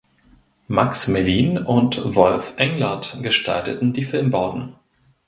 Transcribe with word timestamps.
Max 0.67 1.07
Mellin 1.09 1.59
und 1.59 2.15
Wolf 2.15 2.55
Englert 2.57 3.19
gestalteten 3.21 3.93
die 3.93 4.01
Filmbauten. 4.01 4.73